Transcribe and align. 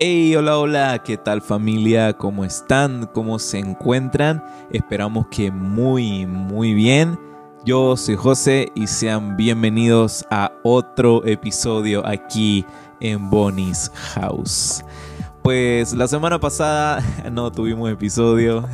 Hey, 0.00 0.34
hola, 0.34 0.58
hola, 0.58 1.02
¿qué 1.04 1.16
tal 1.16 1.40
familia? 1.40 2.14
¿Cómo 2.14 2.44
están? 2.44 3.08
¿Cómo 3.14 3.38
se 3.38 3.60
encuentran? 3.60 4.42
Esperamos 4.72 5.28
que 5.28 5.52
muy, 5.52 6.26
muy 6.26 6.74
bien. 6.74 7.16
Yo 7.64 7.96
soy 7.96 8.16
José 8.16 8.72
y 8.74 8.88
sean 8.88 9.36
bienvenidos 9.36 10.26
a 10.32 10.50
otro 10.64 11.24
episodio 11.24 12.04
aquí 12.04 12.66
en 12.98 13.30
Bonnie's 13.30 13.88
House. 13.94 14.84
Pues 15.44 15.92
la 15.92 16.08
semana 16.08 16.40
pasada 16.40 17.02
no 17.30 17.52
tuvimos 17.52 17.90
episodio. 17.90 18.66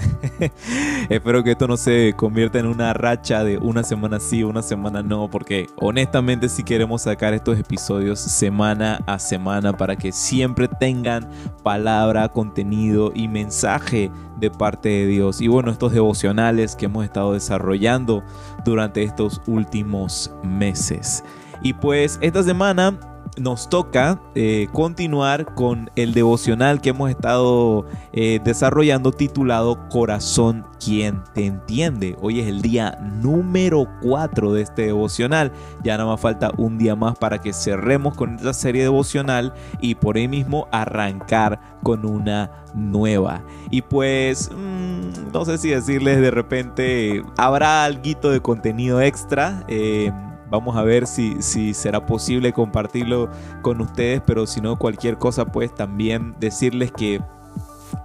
Espero 1.08 1.42
que 1.42 1.50
esto 1.50 1.66
no 1.66 1.76
se 1.76 2.14
convierta 2.16 2.60
en 2.60 2.66
una 2.66 2.92
racha 2.92 3.42
de 3.42 3.58
una 3.58 3.82
semana 3.82 4.20
sí, 4.20 4.44
una 4.44 4.62
semana 4.62 5.02
no, 5.02 5.28
porque 5.28 5.66
honestamente 5.78 6.48
sí 6.48 6.62
queremos 6.62 7.02
sacar 7.02 7.34
estos 7.34 7.58
episodios 7.58 8.20
semana 8.20 9.00
a 9.08 9.18
semana 9.18 9.76
para 9.76 9.96
que 9.96 10.12
siempre 10.12 10.68
tengan 10.68 11.28
palabra, 11.64 12.28
contenido 12.28 13.10
y 13.16 13.26
mensaje 13.26 14.12
de 14.38 14.52
parte 14.52 14.90
de 14.90 15.06
Dios. 15.06 15.40
Y 15.40 15.48
bueno, 15.48 15.72
estos 15.72 15.92
devocionales 15.92 16.76
que 16.76 16.84
hemos 16.84 17.04
estado 17.04 17.32
desarrollando 17.32 18.22
durante 18.64 19.02
estos 19.02 19.42
últimos 19.48 20.30
meses. 20.44 21.24
Y 21.64 21.72
pues 21.72 22.20
esta 22.22 22.44
semana 22.44 23.09
nos 23.38 23.68
toca 23.68 24.20
eh, 24.34 24.68
continuar 24.72 25.54
con 25.54 25.90
el 25.96 26.12
devocional 26.12 26.80
que 26.80 26.90
hemos 26.90 27.10
estado 27.10 27.86
eh, 28.12 28.40
desarrollando 28.44 29.12
titulado 29.12 29.88
Corazón 29.88 30.66
quien 30.84 31.22
te 31.34 31.46
entiende. 31.46 32.16
Hoy 32.20 32.40
es 32.40 32.48
el 32.48 32.62
día 32.62 32.98
número 33.20 33.86
4 34.02 34.52
de 34.54 34.62
este 34.62 34.86
devocional. 34.86 35.52
Ya 35.84 35.96
nada 35.96 36.10
más 36.10 36.20
falta 36.20 36.50
un 36.56 36.78
día 36.78 36.96
más 36.96 37.16
para 37.18 37.38
que 37.38 37.52
cerremos 37.52 38.14
con 38.14 38.36
esta 38.36 38.52
serie 38.52 38.82
devocional 38.82 39.54
y 39.80 39.94
por 39.94 40.16
ahí 40.16 40.28
mismo 40.28 40.68
arrancar 40.72 41.60
con 41.82 42.06
una 42.06 42.50
nueva. 42.74 43.42
Y 43.70 43.82
pues, 43.82 44.50
mm, 44.50 45.32
no 45.32 45.44
sé 45.44 45.58
si 45.58 45.70
decirles 45.70 46.20
de 46.20 46.30
repente, 46.30 47.22
habrá 47.36 47.84
algo 47.84 48.30
de 48.30 48.40
contenido 48.40 49.00
extra. 49.00 49.64
Eh, 49.68 50.10
Vamos 50.50 50.76
a 50.76 50.82
ver 50.82 51.06
si, 51.06 51.40
si 51.40 51.74
será 51.74 52.04
posible 52.04 52.52
compartirlo 52.52 53.30
con 53.62 53.80
ustedes, 53.80 54.20
pero 54.26 54.46
si 54.46 54.60
no, 54.60 54.76
cualquier 54.76 55.16
cosa, 55.18 55.46
pues 55.46 55.74
también 55.74 56.34
decirles 56.40 56.92
que 56.92 57.20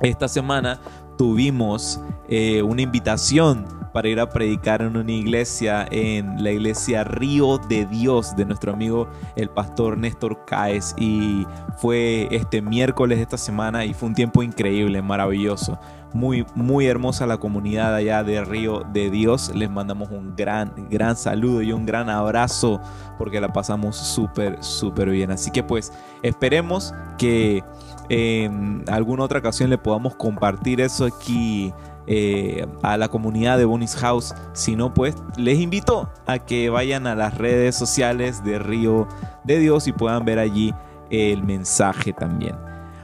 esta 0.02 0.28
semana 0.28 0.80
tuvimos 1.18 2.00
eh, 2.28 2.62
una 2.62 2.82
invitación 2.82 3.66
para 3.94 4.10
ir 4.10 4.20
a 4.20 4.30
predicar 4.30 4.82
en 4.82 4.98
una 4.98 5.12
iglesia, 5.12 5.88
en 5.90 6.44
la 6.44 6.52
iglesia 6.52 7.06
Río 7.06 7.58
de 7.58 7.86
Dios 7.86 8.36
de 8.36 8.44
nuestro 8.44 8.74
amigo 8.74 9.08
el 9.38 9.50
pastor 9.50 9.98
Néstor 9.98 10.44
Caes. 10.46 10.94
Y 10.98 11.48
fue 11.78 12.28
este 12.30 12.62
miércoles 12.62 13.20
de 13.20 13.24
esta 13.24 13.38
semana 13.38 13.86
y 13.86 13.94
fue 13.94 14.10
un 14.10 14.16
tiempo 14.16 14.44
increíble, 14.44 15.02
maravilloso 15.02 15.80
muy, 16.16 16.46
muy 16.56 16.88
hermosa 16.88 17.28
la 17.28 17.38
comunidad 17.38 17.94
allá 17.94 18.24
de 18.24 18.44
Río 18.44 18.84
de 18.94 19.12
Dios. 19.12 19.52
Les 19.54 19.70
mandamos 19.70 20.10
un 20.10 20.36
gran, 20.36 20.74
gran 20.90 21.16
saludo 21.18 21.62
y 21.62 21.74
un 21.74 21.86
gran 21.86 22.10
abrazo 22.10 22.82
porque 23.18 23.42
la 23.42 23.52
pasamos 23.52 23.98
súper, 23.98 24.64
súper 24.64 25.10
bien. 25.10 25.32
Así 25.32 25.52
que 25.52 25.62
pues 25.62 25.92
esperemos 26.24 26.94
que 27.18 27.64
en 28.10 28.84
alguna 28.88 29.26
otra 29.26 29.40
ocasión 29.40 29.70
le 29.70 29.78
podamos 29.78 30.16
compartir 30.16 30.80
eso 30.80 31.06
aquí 31.06 31.74
eh, 32.08 32.66
a 32.82 32.98
la 32.98 33.10
comunidad 33.10 33.58
de 33.58 33.66
Bonnie's 33.66 33.96
House. 33.98 34.34
Si 34.54 34.78
no, 34.78 34.94
pues 34.94 35.16
les 35.38 35.60
invito 35.60 36.10
a 36.26 36.40
que 36.40 36.70
vayan 36.70 37.08
a 37.08 37.16
las 37.16 37.38
redes 37.38 37.76
sociales 37.76 38.44
de 38.44 38.58
Río 38.58 39.08
de 39.44 39.60
Dios 39.60 39.86
y 39.88 39.92
puedan 39.92 40.24
ver 40.24 40.40
allí 40.40 40.74
el 41.10 41.44
mensaje 41.44 42.14
también. 42.14 42.56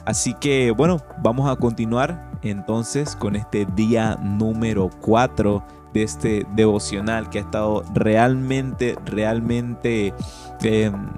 Así 0.05 0.33
que 0.33 0.71
bueno, 0.71 0.97
vamos 1.21 1.49
a 1.49 1.55
continuar 1.55 2.31
entonces 2.41 3.15
con 3.15 3.35
este 3.35 3.65
día 3.75 4.17
número 4.21 4.89
4 5.01 5.63
de 5.93 6.03
este 6.03 6.47
devocional 6.55 7.29
que 7.29 7.39
ha 7.39 7.41
estado 7.41 7.83
realmente, 7.93 8.95
realmente, 9.05 10.13
em, 10.61 11.09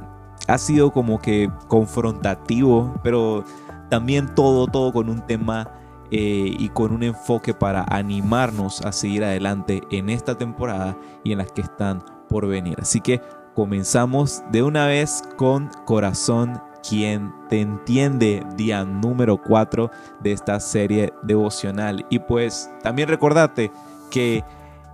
ha 0.47 0.57
sido 0.57 0.91
como 0.91 1.19
que 1.19 1.49
confrontativo, 1.67 2.93
pero 3.03 3.43
también 3.89 4.33
todo, 4.33 4.67
todo 4.67 4.91
con 4.91 5.09
un 5.09 5.21
tema 5.25 5.69
eh, 6.11 6.53
y 6.59 6.69
con 6.69 6.91
un 6.91 7.03
enfoque 7.03 7.53
para 7.53 7.85
animarnos 7.89 8.81
a 8.81 8.91
seguir 8.91 9.23
adelante 9.23 9.81
en 9.91 10.09
esta 10.09 10.37
temporada 10.37 10.97
y 11.23 11.31
en 11.31 11.39
las 11.39 11.51
que 11.51 11.61
están 11.61 12.03
por 12.29 12.47
venir. 12.47 12.77
Así 12.81 12.99
que 13.01 13.21
comenzamos 13.55 14.43
de 14.51 14.63
una 14.63 14.87
vez 14.87 15.23
con 15.37 15.69
corazón 15.85 16.61
quien 16.87 17.33
te 17.49 17.61
entiende, 17.61 18.45
día 18.55 18.83
número 18.83 19.37
4 19.41 19.89
de 20.21 20.31
esta 20.31 20.59
serie 20.59 21.13
devocional. 21.23 22.05
Y 22.09 22.19
pues 22.19 22.69
también 22.81 23.09
recordate 23.09 23.71
que 24.11 24.43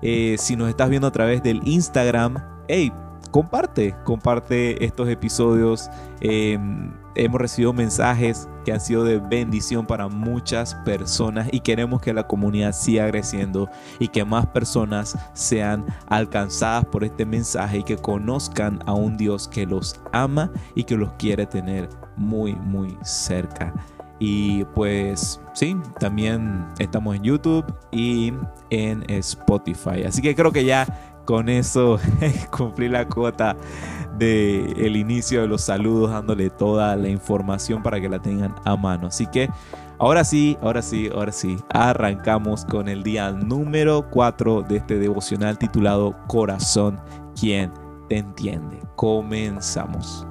eh, 0.01 0.35
si 0.37 0.55
nos 0.55 0.69
estás 0.69 0.89
viendo 0.89 1.07
a 1.07 1.11
través 1.11 1.43
del 1.43 1.61
Instagram, 1.67 2.37
hey, 2.67 2.93
comparte, 3.31 3.95
comparte 4.03 4.83
estos 4.83 5.09
episodios. 5.09 5.89
Em, 6.21 6.91
hemos 7.15 7.41
recibido 7.41 7.73
mensajes 7.73 8.47
que 8.65 8.71
han 8.71 8.81
sido 8.81 9.03
de 9.03 9.19
bendición 9.19 9.85
para 9.85 10.07
muchas 10.07 10.75
personas 10.85 11.47
y 11.51 11.59
queremos 11.59 12.01
que 12.01 12.13
la 12.13 12.27
comunidad 12.27 12.73
siga 12.73 13.09
creciendo 13.09 13.69
y 13.99 14.07
que 14.07 14.23
más 14.25 14.47
personas 14.47 15.17
sean 15.33 15.85
alcanzadas 16.07 16.85
por 16.85 17.03
este 17.03 17.25
mensaje 17.25 17.79
y 17.79 17.83
que 17.83 17.97
conozcan 17.97 18.79
a 18.85 18.93
un 18.93 19.17
Dios 19.17 19.47
que 19.47 19.65
los 19.65 19.99
ama 20.11 20.51
y 20.75 20.83
que 20.83 20.95
los 20.95 21.11
quiere 21.13 21.45
tener 21.45 21.89
muy, 22.15 22.55
muy 22.55 22.97
cerca. 23.03 23.73
Y 24.19 24.65
pues 24.75 25.39
sí, 25.53 25.77
también 25.97 26.67
estamos 26.77 27.15
en 27.15 27.23
YouTube 27.23 27.65
y 27.91 28.33
en 28.69 29.09
Spotify. 29.09 30.03
Así 30.05 30.21
que 30.21 30.35
creo 30.35 30.51
que 30.51 30.65
ya 30.65 31.08
con 31.29 31.47
eso 31.47 31.99
cumplí 32.57 32.89
la 32.89 33.07
cuota 33.07 33.55
del 34.17 34.73
el 34.79 34.95
inicio 34.95 35.41
de 35.41 35.47
los 35.47 35.61
saludos, 35.61 36.09
dándole 36.09 36.49
toda 36.49 36.95
la 36.95 37.07
información 37.07 37.83
para 37.83 38.01
que 38.01 38.09
la 38.09 38.19
tengan 38.19 38.55
a 38.65 38.75
mano. 38.75 39.05
Así 39.05 39.27
que 39.27 39.47
ahora 39.99 40.23
sí, 40.23 40.57
ahora 40.59 40.81
sí, 40.81 41.07
ahora 41.13 41.31
sí, 41.31 41.55
arrancamos 41.69 42.65
con 42.65 42.89
el 42.89 43.03
día 43.03 43.29
número 43.31 44.09
4 44.09 44.63
de 44.63 44.77
este 44.77 44.97
devocional 44.97 45.59
titulado 45.59 46.17
Corazón, 46.27 46.99
quien 47.39 47.71
te 48.07 48.17
entiende. 48.17 48.79
Comenzamos. 48.95 50.25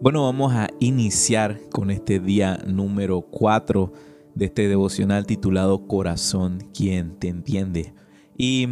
Bueno, 0.00 0.24
vamos 0.24 0.54
a 0.54 0.70
iniciar 0.80 1.60
con 1.68 1.90
este 1.90 2.18
día 2.18 2.58
número 2.66 3.20
4 3.20 3.92
de 4.34 4.46
este 4.46 4.68
devocional 4.68 5.26
titulado 5.26 5.86
Corazón, 5.86 6.66
quien 6.72 7.18
te 7.18 7.28
entiende. 7.28 7.92
Y 8.38 8.66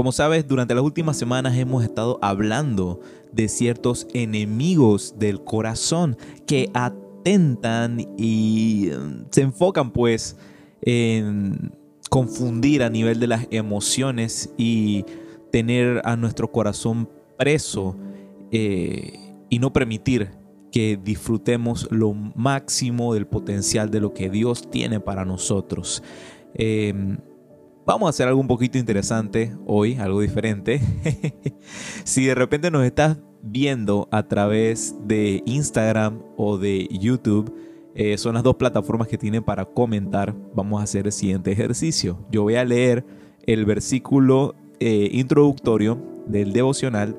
como 0.00 0.12
sabes, 0.12 0.48
durante 0.48 0.74
las 0.74 0.82
últimas 0.82 1.18
semanas 1.18 1.58
hemos 1.58 1.84
estado 1.84 2.18
hablando 2.22 3.00
de 3.32 3.48
ciertos 3.48 4.06
enemigos 4.14 5.16
del 5.18 5.44
corazón 5.44 6.16
que 6.46 6.70
atentan 6.72 8.00
y 8.16 8.88
mm, 8.98 9.26
se 9.30 9.42
enfocan 9.42 9.90
pues 9.90 10.38
en 10.80 11.74
confundir 12.08 12.82
a 12.82 12.88
nivel 12.88 13.20
de 13.20 13.26
las 13.26 13.46
emociones 13.50 14.54
y 14.56 15.04
tener 15.52 16.00
a 16.06 16.16
nuestro 16.16 16.50
corazón 16.50 17.06
preso 17.36 17.94
eh, 18.52 19.34
y 19.50 19.58
no 19.58 19.70
permitir 19.70 20.30
que 20.72 20.96
disfrutemos 20.96 21.86
lo 21.90 22.14
máximo 22.14 23.12
del 23.12 23.26
potencial 23.26 23.90
de 23.90 24.00
lo 24.00 24.14
que 24.14 24.30
Dios 24.30 24.70
tiene 24.70 24.98
para 24.98 25.26
nosotros. 25.26 26.02
Em, 26.54 27.18
Vamos 27.86 28.06
a 28.06 28.10
hacer 28.10 28.28
algo 28.28 28.40
un 28.40 28.46
poquito 28.46 28.76
interesante 28.76 29.56
hoy, 29.66 29.94
algo 29.94 30.20
diferente. 30.20 30.80
si 32.04 32.26
de 32.26 32.34
repente 32.34 32.70
nos 32.70 32.84
estás 32.84 33.18
viendo 33.42 34.06
a 34.10 34.28
través 34.28 34.94
de 35.06 35.42
Instagram 35.46 36.20
o 36.36 36.58
de 36.58 36.86
YouTube, 36.90 37.54
eh, 37.94 38.18
son 38.18 38.34
las 38.34 38.42
dos 38.42 38.56
plataformas 38.56 39.08
que 39.08 39.16
tiene 39.16 39.40
para 39.40 39.64
comentar. 39.64 40.34
Vamos 40.54 40.80
a 40.80 40.84
hacer 40.84 41.06
el 41.06 41.12
siguiente 41.12 41.52
ejercicio. 41.52 42.18
Yo 42.30 42.42
voy 42.42 42.56
a 42.56 42.64
leer 42.64 43.04
el 43.46 43.64
versículo 43.64 44.54
eh, 44.78 45.08
introductorio 45.12 45.98
del 46.26 46.52
devocional 46.52 47.16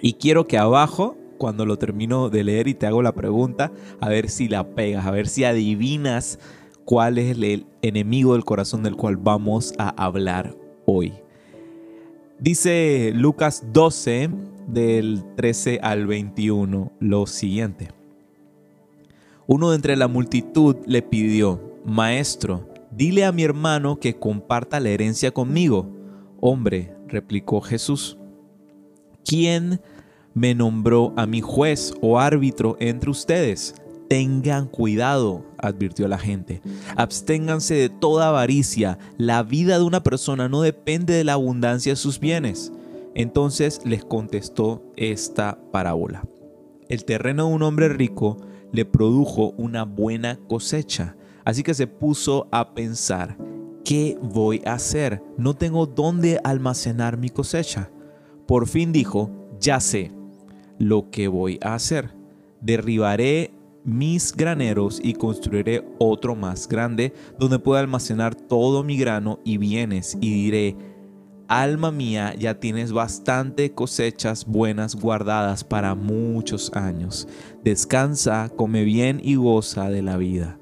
y 0.00 0.14
quiero 0.14 0.46
que 0.46 0.56
abajo, 0.56 1.16
cuando 1.36 1.66
lo 1.66 1.78
termino 1.78 2.30
de 2.30 2.44
leer 2.44 2.68
y 2.68 2.74
te 2.74 2.86
hago 2.86 3.02
la 3.02 3.12
pregunta, 3.12 3.72
a 4.00 4.08
ver 4.08 4.30
si 4.30 4.48
la 4.48 4.68
pegas, 4.74 5.04
a 5.04 5.10
ver 5.10 5.26
si 5.26 5.44
adivinas 5.44 6.38
cuál 6.84 7.18
es 7.18 7.36
el 7.36 7.66
enemigo 7.82 8.34
del 8.34 8.44
corazón 8.44 8.82
del 8.82 8.96
cual 8.96 9.16
vamos 9.16 9.74
a 9.78 9.88
hablar 10.02 10.56
hoy. 10.86 11.14
Dice 12.38 13.12
Lucas 13.14 13.64
12 13.72 14.30
del 14.66 15.24
13 15.36 15.80
al 15.82 16.06
21 16.06 16.92
lo 17.00 17.26
siguiente. 17.26 17.88
Uno 19.46 19.70
de 19.70 19.76
entre 19.76 19.96
la 19.96 20.08
multitud 20.08 20.76
le 20.86 21.02
pidió, 21.02 21.60
Maestro, 21.84 22.68
dile 22.90 23.24
a 23.24 23.32
mi 23.32 23.42
hermano 23.42 24.00
que 24.00 24.16
comparta 24.16 24.80
la 24.80 24.88
herencia 24.88 25.30
conmigo. 25.32 25.90
Hombre, 26.40 26.94
replicó 27.08 27.60
Jesús, 27.60 28.16
¿quién 29.24 29.80
me 30.32 30.54
nombró 30.54 31.12
a 31.16 31.26
mi 31.26 31.40
juez 31.40 31.94
o 32.00 32.18
árbitro 32.18 32.76
entre 32.80 33.10
ustedes? 33.10 33.74
Tengan 34.08 34.66
cuidado, 34.66 35.44
advirtió 35.58 36.08
la 36.08 36.18
gente. 36.18 36.60
Absténganse 36.96 37.74
de 37.74 37.88
toda 37.88 38.28
avaricia. 38.28 38.98
La 39.16 39.42
vida 39.42 39.78
de 39.78 39.84
una 39.84 40.02
persona 40.02 40.48
no 40.48 40.60
depende 40.60 41.14
de 41.14 41.24
la 41.24 41.34
abundancia 41.34 41.92
de 41.92 41.96
sus 41.96 42.20
bienes. 42.20 42.72
Entonces 43.14 43.80
les 43.84 44.04
contestó 44.04 44.82
esta 44.96 45.58
parábola. 45.72 46.24
El 46.88 47.04
terreno 47.04 47.48
de 47.48 47.54
un 47.54 47.62
hombre 47.62 47.88
rico 47.88 48.36
le 48.72 48.84
produjo 48.84 49.54
una 49.56 49.84
buena 49.84 50.38
cosecha. 50.48 51.16
Así 51.44 51.62
que 51.62 51.74
se 51.74 51.86
puso 51.86 52.48
a 52.50 52.74
pensar, 52.74 53.36
¿qué 53.84 54.18
voy 54.20 54.62
a 54.66 54.74
hacer? 54.74 55.22
No 55.38 55.54
tengo 55.54 55.86
dónde 55.86 56.40
almacenar 56.42 57.16
mi 57.16 57.30
cosecha. 57.30 57.90
Por 58.46 58.66
fin 58.66 58.92
dijo, 58.92 59.30
ya 59.60 59.80
sé 59.80 60.10
lo 60.78 61.10
que 61.10 61.28
voy 61.28 61.58
a 61.62 61.74
hacer. 61.74 62.10
Derribaré 62.60 63.53
mis 63.84 64.34
graneros 64.34 64.98
y 65.02 65.12
construiré 65.12 65.86
otro 65.98 66.34
más 66.34 66.66
grande 66.66 67.12
donde 67.38 67.58
pueda 67.58 67.80
almacenar 67.80 68.34
todo 68.34 68.82
mi 68.82 68.96
grano 68.96 69.40
y 69.44 69.58
bienes 69.58 70.16
y 70.20 70.32
diré, 70.32 70.76
alma 71.48 71.90
mía, 71.90 72.34
ya 72.34 72.58
tienes 72.58 72.92
bastante 72.92 73.72
cosechas 73.72 74.46
buenas 74.46 74.96
guardadas 74.96 75.64
para 75.64 75.94
muchos 75.94 76.72
años. 76.74 77.28
Descansa, 77.62 78.50
come 78.56 78.84
bien 78.84 79.20
y 79.22 79.36
goza 79.36 79.90
de 79.90 80.02
la 80.02 80.16
vida. 80.16 80.58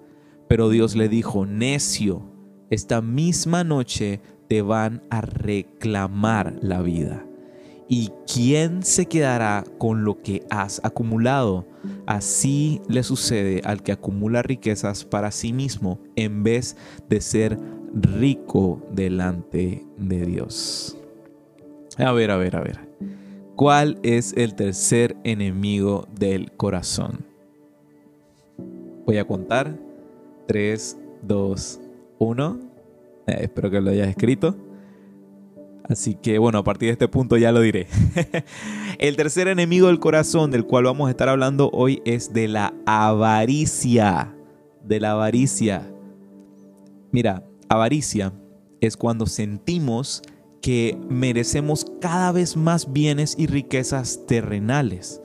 Pero 0.48 0.69
Dios 0.69 0.96
le 0.96 1.08
dijo, 1.08 1.46
necio, 1.46 2.22
esta 2.70 3.00
misma 3.00 3.64
noche 3.64 4.20
te 4.48 4.62
van 4.62 5.02
a 5.10 5.20
reclamar 5.20 6.58
la 6.60 6.82
vida. 6.82 7.24
¿Y 7.88 8.10
quién 8.32 8.82
se 8.82 9.06
quedará 9.06 9.64
con 9.78 10.04
lo 10.04 10.22
que 10.22 10.44
has 10.50 10.80
acumulado? 10.84 11.66
Así 12.06 12.81
le 12.88 13.02
sucede 13.02 13.62
al 13.64 13.82
que 13.82 13.93
acumula 13.93 14.43
riquezas 14.43 15.05
para 15.05 15.31
sí 15.31 15.52
mismo 15.52 16.00
en 16.17 16.43
vez 16.43 16.76
de 17.08 17.20
ser 17.20 17.58
rico 17.94 18.82
delante 18.93 19.84
de 19.96 20.26
Dios. 20.26 20.96
A 21.99 22.12
ver, 22.12 22.31
a 22.31 22.37
ver, 22.37 22.56
a 22.56 22.61
ver. 22.61 22.88
¿Cuál 23.56 23.99
es 24.02 24.34
el 24.37 24.55
tercer 24.55 25.17
enemigo 25.25 26.08
del 26.19 26.52
corazón? 26.52 27.25
Voy 29.06 29.19
a 29.19 29.26
contar. 29.26 29.79
3, 30.46 30.99
2, 31.23 31.81
1. 32.19 32.61
espero 33.26 33.70
que 33.70 33.81
lo 33.81 33.90
hayas 33.90 34.08
escrito. 34.08 34.56
Así 35.88 36.14
que 36.14 36.38
bueno, 36.38 36.58
a 36.58 36.64
partir 36.64 36.88
de 36.88 36.93
este 36.93 37.08
punto 37.08 37.37
ya 37.37 37.52
lo 37.52 37.61
diré. 37.61 37.87
el 38.99 39.17
tercer 39.17 39.49
enemigo 39.49 39.88
del 39.88 39.99
corazón 39.99 40.50
del 40.50 40.64
cual 40.64 40.84
vamos 40.84 41.08
a 41.08 41.11
estar 41.11 41.29
hablando 41.29 41.70
hoy 41.73 42.02
es 42.05 42.32
de 42.32 42.49
la 42.49 42.75
avaricia. 42.87 44.34
De 44.84 45.00
la 45.00 45.12
avaricia. 45.12 45.93
Mira, 47.11 47.44
avaricia 47.69 48.32
es 48.81 48.96
cuando 48.96 49.26
sentimos 49.26 50.23
que 50.61 50.96
merecemos 51.08 51.87
cada 52.00 52.31
vez 52.32 52.56
más 52.56 52.93
bienes 52.93 53.34
y 53.37 53.46
riquezas 53.46 54.26
terrenales. 54.26 55.20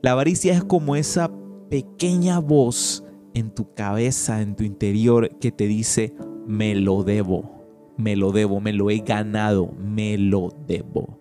La 0.00 0.12
avaricia 0.12 0.52
es 0.52 0.64
como 0.64 0.96
esa 0.96 1.30
pequeña 1.70 2.40
voz 2.40 3.04
en 3.34 3.50
tu 3.50 3.72
cabeza, 3.74 4.42
en 4.42 4.54
tu 4.56 4.64
interior, 4.64 5.38
que 5.38 5.50
te 5.52 5.66
dice, 5.66 6.14
me 6.46 6.74
lo 6.74 7.04
debo 7.04 7.63
me 7.96 8.16
lo 8.16 8.32
debo, 8.32 8.60
me 8.60 8.72
lo 8.72 8.90
he 8.90 8.98
ganado, 8.98 9.72
me 9.78 10.18
lo 10.18 10.54
debo. 10.66 11.20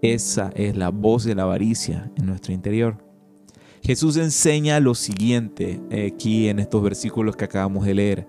Esa 0.00 0.50
es 0.54 0.76
la 0.76 0.90
voz 0.90 1.24
de 1.24 1.34
la 1.34 1.44
avaricia 1.44 2.10
en 2.16 2.26
nuestro 2.26 2.52
interior. 2.52 2.96
Jesús 3.82 4.16
enseña 4.16 4.78
lo 4.80 4.94
siguiente 4.94 5.80
eh, 5.90 6.12
aquí 6.14 6.48
en 6.48 6.60
estos 6.60 6.82
versículos 6.82 7.36
que 7.36 7.44
acabamos 7.44 7.84
de 7.84 7.94
leer. 7.94 8.28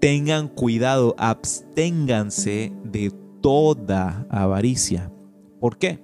Tengan 0.00 0.48
cuidado, 0.48 1.14
absténganse 1.18 2.72
de 2.84 3.12
toda 3.40 4.26
avaricia. 4.28 5.12
¿Por 5.60 5.78
qué? 5.78 6.00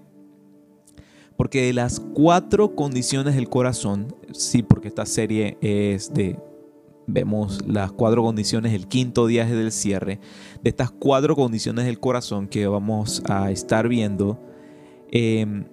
Porque 1.36 1.62
de 1.62 1.72
las 1.72 2.00
cuatro 2.00 2.76
condiciones 2.76 3.34
del 3.34 3.48
corazón, 3.48 4.14
sí, 4.32 4.62
porque 4.62 4.88
esta 4.88 5.06
serie 5.06 5.58
es 5.60 6.12
de 6.14 6.38
vemos 7.06 7.66
las 7.66 7.92
cuatro 7.92 8.22
condiciones, 8.22 8.72
el 8.72 8.88
quinto 8.88 9.26
día 9.26 9.46
del 9.46 9.72
cierre, 9.72 10.20
de 10.62 10.70
estas 10.70 10.90
cuatro 10.90 11.36
condiciones 11.36 11.84
del 11.84 12.00
corazón 12.00 12.48
que 12.48 12.66
vamos 12.66 13.22
a 13.28 13.50
estar 13.50 13.88
viendo, 13.88 14.40
em, 15.10 15.64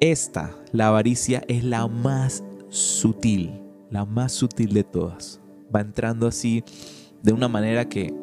esta, 0.00 0.54
la 0.72 0.88
avaricia, 0.88 1.42
es 1.48 1.64
la 1.64 1.86
más 1.88 2.44
sutil, 2.68 3.62
la 3.90 4.04
más 4.04 4.32
sutil 4.32 4.72
de 4.72 4.84
todas. 4.84 5.40
Va 5.74 5.80
entrando 5.80 6.26
así 6.26 6.62
de 7.22 7.32
una 7.32 7.48
manera 7.48 7.88
que 7.88 8.14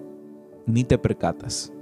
ni 0.65 0.83
te 0.83 0.97
percatas. 0.97 1.73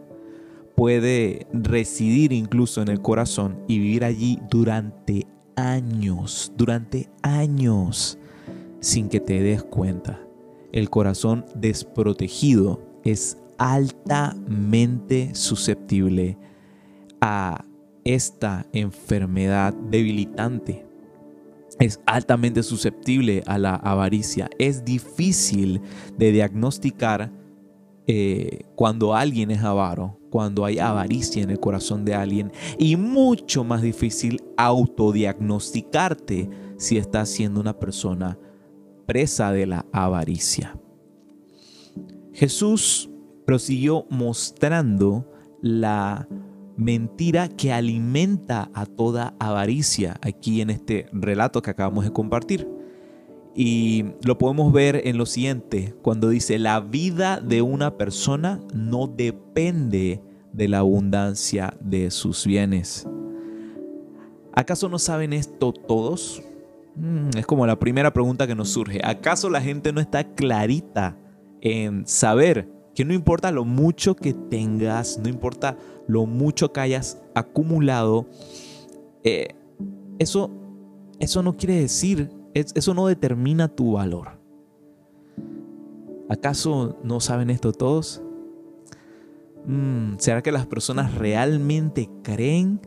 Puede 0.75 1.45
residir 1.51 2.31
incluso 2.31 2.81
en 2.81 2.87
el 2.87 3.01
corazón 3.01 3.59
y 3.67 3.79
vivir 3.79 4.05
allí 4.05 4.39
durante 4.49 5.27
años, 5.55 6.51
durante 6.55 7.09
años 7.21 8.17
sin 8.81 9.07
que 9.07 9.21
te 9.21 9.41
des 9.41 9.63
cuenta. 9.63 10.19
El 10.73 10.89
corazón 10.89 11.45
desprotegido 11.55 12.81
es 13.03 13.37
altamente 13.57 15.33
susceptible 15.33 16.37
a 17.21 17.63
esta 18.03 18.65
enfermedad 18.73 19.73
debilitante. 19.73 20.85
Es 21.79 22.01
altamente 22.05 22.63
susceptible 22.63 23.43
a 23.45 23.57
la 23.57 23.75
avaricia. 23.75 24.49
Es 24.59 24.83
difícil 24.83 25.81
de 26.17 26.31
diagnosticar 26.31 27.31
eh, 28.07 28.65
cuando 28.75 29.15
alguien 29.15 29.51
es 29.51 29.61
avaro, 29.63 30.19
cuando 30.29 30.65
hay 30.65 30.79
avaricia 30.79 31.43
en 31.43 31.51
el 31.51 31.59
corazón 31.59 32.03
de 32.03 32.15
alguien. 32.15 32.51
Y 32.77 32.95
mucho 32.95 33.63
más 33.63 33.81
difícil 33.81 34.43
autodiagnosticarte 34.57 36.49
si 36.77 36.97
estás 36.97 37.29
siendo 37.29 37.59
una 37.59 37.77
persona 37.77 38.37
presa 39.06 39.51
de 39.51 39.65
la 39.68 39.86
avaricia. 39.92 40.77
Jesús 42.33 43.09
prosiguió 43.45 44.06
mostrando 44.09 45.30
la 45.62 46.27
mentira 46.77 47.48
que 47.50 47.71
alimenta 47.71 48.69
a 48.74 48.86
toda 48.86 49.36
avaricia 49.39 50.18
aquí 50.21 50.62
en 50.62 50.69
este 50.69 51.07
relato 51.12 51.62
que 51.62 51.71
acabamos 51.71 52.06
de 52.06 52.13
compartir. 52.13 52.68
Y 53.53 54.06
lo 54.24 54.38
podemos 54.38 54.71
ver 54.71 55.01
en 55.06 55.18
lo 55.18 55.25
siguiente, 55.25 55.93
cuando 56.01 56.29
dice, 56.29 56.58
la 56.58 56.79
vida 56.79 57.41
de 57.41 57.62
una 57.62 57.98
persona 57.98 58.62
no 58.74 59.08
depende 59.08 60.24
de 60.53 60.67
la 60.70 60.79
abundancia 60.79 61.77
de 61.81 62.12
sus 62.12 62.46
bienes. 62.46 63.08
¿Acaso 64.53 64.88
no 64.89 65.00
saben 65.00 65.34
esto 65.34 65.74
todos? 65.74 66.41
Mm, 66.95 67.29
es 67.38 67.45
como 67.45 67.65
la 67.65 67.79
primera 67.79 68.12
pregunta 68.12 68.48
que 68.48 68.55
nos 68.55 68.69
surge. 68.69 69.00
¿Acaso 69.03 69.50
la 69.50 69.62
gente 69.62 69.93
no 69.93 70.01
está 70.01 70.24
clarita 70.24 71.17
en 71.62 72.05
saber 72.07 72.69
que 72.93 73.05
no 73.05 73.13
importa 73.13 73.51
lo 73.51 73.63
mucho 73.63 74.15
que 74.15 74.33
tengas, 74.33 75.17
no 75.17 75.29
importa 75.29 75.77
lo 76.07 76.25
mucho 76.25 76.74
que 76.74 76.81
hayas 76.81 77.21
acumulado, 77.33 78.27
eh, 79.24 79.55
eso, 80.19 80.51
eso 81.19 81.41
no 81.41 81.55
quiere 81.55 81.75
decir, 81.75 82.29
eso 82.53 82.93
no 82.93 83.07
determina 83.07 83.69
tu 83.69 83.93
valor? 83.93 84.39
¿Acaso 86.29 86.98
no 87.03 87.19
saben 87.19 87.50
esto 87.50 87.71
todos? 87.71 88.21
Mm, 89.65 90.15
¿Será 90.17 90.41
que 90.41 90.51
las 90.51 90.65
personas 90.65 91.15
realmente 91.15 92.10
creen 92.24 92.81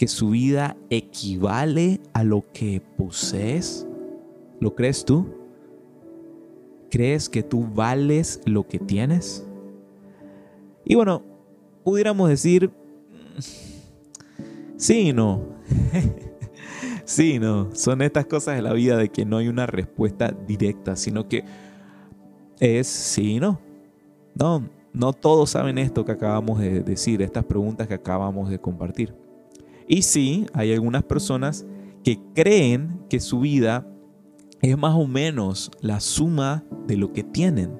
que 0.00 0.08
su 0.08 0.30
vida 0.30 0.78
equivale 0.88 2.00
a 2.14 2.24
lo 2.24 2.42
que 2.54 2.80
posees? 2.96 3.86
¿Lo 4.58 4.74
crees 4.74 5.04
tú? 5.04 5.26
¿Crees 6.90 7.28
que 7.28 7.42
tú 7.42 7.68
vales 7.74 8.40
lo 8.46 8.66
que 8.66 8.78
tienes? 8.78 9.46
Y 10.86 10.94
bueno, 10.94 11.22
pudiéramos 11.84 12.30
decir, 12.30 12.70
sí 14.78 15.08
y 15.08 15.12
no. 15.12 15.44
sí 17.04 17.34
y 17.34 17.38
no. 17.38 17.68
Son 17.74 18.00
estas 18.00 18.24
cosas 18.24 18.56
de 18.56 18.62
la 18.62 18.72
vida 18.72 18.96
de 18.96 19.10
que 19.10 19.26
no 19.26 19.36
hay 19.36 19.48
una 19.48 19.66
respuesta 19.66 20.34
directa, 20.46 20.96
sino 20.96 21.28
que 21.28 21.44
es 22.58 22.86
sí 22.86 23.32
y 23.32 23.38
no. 23.38 23.60
No, 24.34 24.66
no 24.94 25.12
todos 25.12 25.50
saben 25.50 25.76
esto 25.76 26.06
que 26.06 26.12
acabamos 26.12 26.58
de 26.58 26.80
decir, 26.80 27.20
estas 27.20 27.44
preguntas 27.44 27.86
que 27.86 27.92
acabamos 27.92 28.48
de 28.48 28.58
compartir. 28.58 29.19
Y 29.90 30.02
sí, 30.02 30.46
hay 30.52 30.72
algunas 30.72 31.02
personas 31.02 31.66
que 32.04 32.20
creen 32.32 33.00
que 33.10 33.18
su 33.18 33.40
vida 33.40 33.88
es 34.62 34.78
más 34.78 34.94
o 34.94 35.08
menos 35.08 35.72
la 35.80 35.98
suma 35.98 36.62
de 36.86 36.96
lo 36.96 37.12
que 37.12 37.24
tienen, 37.24 37.76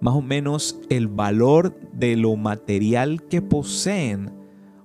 más 0.00 0.14
o 0.14 0.22
menos 0.22 0.80
el 0.88 1.06
valor 1.06 1.78
de 1.92 2.16
lo 2.16 2.34
material 2.34 3.22
que 3.28 3.40
poseen, 3.40 4.32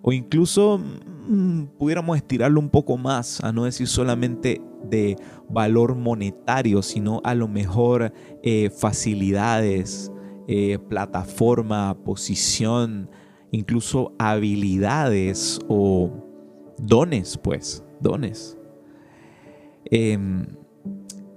o 0.04 0.12
incluso 0.12 0.80
mm, 1.28 1.64
pudiéramos 1.80 2.16
estirarlo 2.16 2.60
un 2.60 2.70
poco 2.70 2.96
más, 2.96 3.44
a 3.44 3.52
no 3.52 3.64
decir 3.64 3.88
solamente 3.88 4.62
de 4.88 5.18
valor 5.50 5.96
monetario, 5.96 6.84
sino 6.84 7.22
a 7.24 7.34
lo 7.34 7.48
mejor 7.48 8.14
eh, 8.44 8.70
facilidades, 8.70 10.12
eh, 10.48 10.78
plataforma, 10.78 11.98
posición, 12.04 13.10
incluso 13.54 14.12
habilidades 14.18 15.60
o 15.68 16.10
dones, 16.78 17.38
pues, 17.38 17.84
dones. 18.02 18.58
Em, 19.86 20.48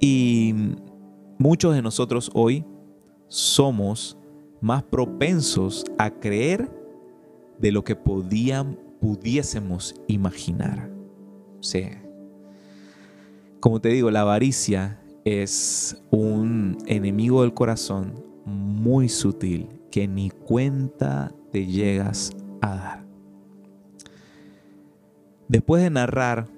y 0.01 0.55
muchos 1.39 1.75
de 1.75 1.83
nosotros 1.83 2.31
hoy 2.33 2.65
somos 3.29 4.17
más 4.63 4.83
propensos 4.83 5.85
a 5.99 6.11
creer 6.11 6.71
de 7.59 7.71
lo 7.71 7.85
que 7.85 7.95
pudiésemos 7.95 9.95
imaginar. 10.07 10.91
Sí. 11.61 11.83
Como 13.61 13.79
te 13.79 13.91
digo, 13.91 14.11
la 14.11 14.23
avaricia 14.23 14.99
es 15.27 16.03
un 16.11 16.79
enemigo 16.87 17.43
del 17.43 17.53
corazón 17.53 18.15
muy 18.47 19.11
sutil 19.11 19.76
que 19.91 20.09
ni 20.09 20.31
cuenta 20.31 21.33
te 21.53 21.67
llegas 21.67 22.33
a 22.61 22.75
dar. 22.75 23.07
Después 25.49 25.83
de 25.83 25.91
narrar 25.91 26.49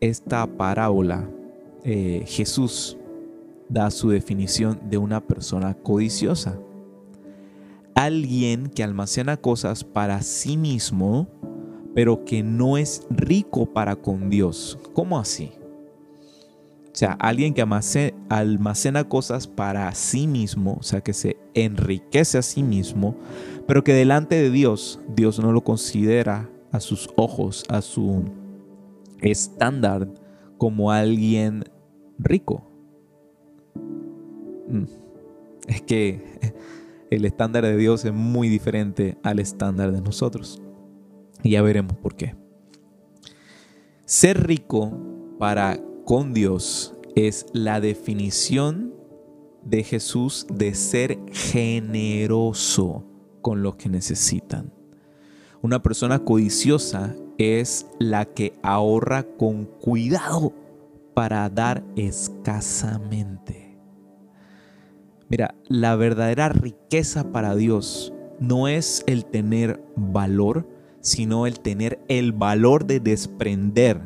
esta 0.00 0.46
parábola, 0.46 1.28
eh, 1.84 2.24
Jesús 2.26 2.96
da 3.68 3.90
su 3.90 4.10
definición 4.10 4.80
de 4.88 4.98
una 4.98 5.20
persona 5.20 5.74
codiciosa. 5.74 6.58
Alguien 7.94 8.68
que 8.68 8.82
almacena 8.82 9.36
cosas 9.36 9.84
para 9.84 10.20
sí 10.22 10.56
mismo, 10.56 11.28
pero 11.94 12.24
que 12.24 12.42
no 12.42 12.76
es 12.76 13.06
rico 13.08 13.66
para 13.66 13.96
con 13.96 14.30
Dios. 14.30 14.78
¿Cómo 14.94 15.18
así? 15.18 15.52
O 16.86 16.96
sea, 16.96 17.12
alguien 17.12 17.54
que 17.54 17.62
almacena 17.62 18.16
cosas 19.08 19.46
para 19.46 19.92
sí 19.94 20.26
mismo, 20.26 20.76
o 20.80 20.82
sea, 20.82 21.00
que 21.00 21.12
se 21.12 21.36
enriquece 21.54 22.38
a 22.38 22.42
sí 22.42 22.62
mismo, 22.62 23.16
pero 23.66 23.84
que 23.84 23.92
delante 23.92 24.36
de 24.36 24.50
Dios, 24.50 25.00
Dios 25.14 25.38
no 25.38 25.52
lo 25.52 25.62
considera 25.62 26.50
a 26.72 26.80
sus 26.80 27.08
ojos, 27.16 27.64
a 27.68 27.80
su 27.82 28.24
estándar, 29.20 30.08
como 30.58 30.90
alguien 30.90 31.64
rico. 32.18 32.66
Mm. 34.68 34.84
Es 35.66 35.82
que 35.82 36.22
el 37.10 37.24
estándar 37.24 37.64
de 37.64 37.76
Dios 37.76 38.04
es 38.04 38.12
muy 38.12 38.48
diferente 38.48 39.16
al 39.22 39.38
estándar 39.38 39.92
de 39.92 40.00
nosotros. 40.00 40.60
Y 41.42 41.50
ya 41.50 41.62
veremos 41.62 41.96
por 41.96 42.16
qué. 42.16 42.34
Ser 44.04 44.46
rico 44.46 44.92
para 45.38 45.78
con 46.04 46.34
Dios 46.34 46.93
es 47.14 47.46
la 47.52 47.80
definición 47.80 48.94
de 49.64 49.82
Jesús 49.82 50.46
de 50.52 50.74
ser 50.74 51.18
generoso 51.32 53.04
con 53.40 53.62
los 53.62 53.76
que 53.76 53.88
necesitan. 53.88 54.72
Una 55.62 55.82
persona 55.82 56.18
codiciosa 56.18 57.14
es 57.38 57.86
la 57.98 58.26
que 58.26 58.54
ahorra 58.62 59.22
con 59.22 59.64
cuidado 59.64 60.52
para 61.14 61.48
dar 61.48 61.84
escasamente. 61.96 63.78
Mira, 65.28 65.54
la 65.68 65.96
verdadera 65.96 66.48
riqueza 66.48 67.32
para 67.32 67.54
Dios 67.54 68.12
no 68.40 68.68
es 68.68 69.04
el 69.06 69.24
tener 69.24 69.82
valor, 69.96 70.68
sino 71.00 71.46
el 71.46 71.60
tener 71.60 72.00
el 72.08 72.32
valor 72.32 72.84
de 72.86 73.00
desprender 73.00 74.02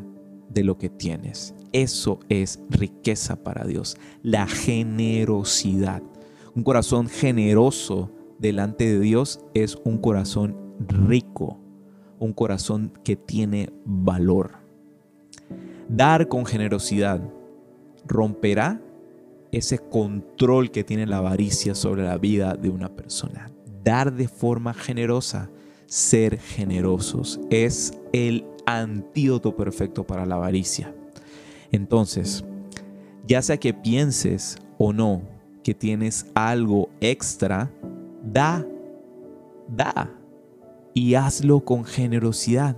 de 0.48 0.64
lo 0.64 0.78
que 0.78 0.88
tienes. 0.88 1.54
Eso 1.72 2.20
es 2.28 2.60
riqueza 2.70 3.42
para 3.42 3.64
Dios, 3.64 3.96
la 4.22 4.46
generosidad. 4.46 6.02
Un 6.54 6.62
corazón 6.62 7.08
generoso 7.08 8.10
delante 8.38 8.86
de 8.86 9.00
Dios 9.00 9.40
es 9.54 9.76
un 9.84 9.98
corazón 9.98 10.56
rico, 10.88 11.58
un 12.18 12.32
corazón 12.32 12.92
que 13.04 13.16
tiene 13.16 13.70
valor. 13.84 14.58
Dar 15.88 16.28
con 16.28 16.46
generosidad 16.46 17.20
romperá 18.06 18.80
ese 19.52 19.78
control 19.78 20.70
que 20.70 20.84
tiene 20.84 21.06
la 21.06 21.18
avaricia 21.18 21.74
sobre 21.74 22.02
la 22.02 22.18
vida 22.18 22.54
de 22.54 22.70
una 22.70 22.94
persona. 22.94 23.50
Dar 23.82 24.12
de 24.12 24.28
forma 24.28 24.74
generosa, 24.74 25.50
ser 25.86 26.38
generosos, 26.38 27.40
es 27.50 27.92
el 28.12 28.44
antídoto 28.66 29.56
perfecto 29.56 30.06
para 30.06 30.26
la 30.26 30.34
avaricia. 30.34 30.94
Entonces, 31.72 32.44
ya 33.26 33.42
sea 33.42 33.58
que 33.58 33.74
pienses 33.74 34.56
o 34.78 34.92
no 34.92 35.22
que 35.62 35.74
tienes 35.74 36.26
algo 36.34 36.88
extra, 37.00 37.70
da, 38.22 38.66
da 39.68 40.10
y 40.94 41.14
hazlo 41.14 41.60
con 41.60 41.84
generosidad. 41.84 42.76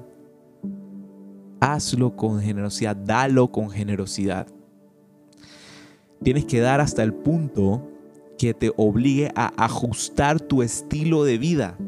Hazlo 1.60 2.16
con 2.16 2.40
generosidad, 2.40 2.96
dalo 2.96 3.52
con 3.52 3.70
generosidad. 3.70 4.46
Tienes 6.22 6.44
que 6.44 6.60
dar 6.60 6.80
hasta 6.80 7.02
el 7.02 7.14
punto 7.14 7.86
que 8.38 8.54
te 8.54 8.72
obligue 8.76 9.30
a 9.34 9.52
ajustar 9.64 10.40
tu 10.40 10.62
estilo 10.62 11.24
de 11.24 11.38
vida. 11.38 11.78